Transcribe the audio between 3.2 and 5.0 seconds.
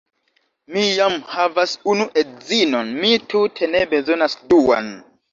tute ne bezonas duan.